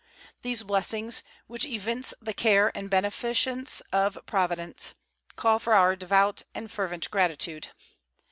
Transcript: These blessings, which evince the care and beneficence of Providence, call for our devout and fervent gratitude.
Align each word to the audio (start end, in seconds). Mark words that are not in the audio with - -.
These 0.41 0.63
blessings, 0.63 1.21
which 1.45 1.63
evince 1.63 2.11
the 2.19 2.33
care 2.33 2.71
and 2.75 2.89
beneficence 2.89 3.81
of 3.93 4.17
Providence, 4.25 4.95
call 5.35 5.59
for 5.59 5.75
our 5.75 5.95
devout 5.95 6.41
and 6.55 6.71
fervent 6.71 7.07
gratitude. 7.11 7.67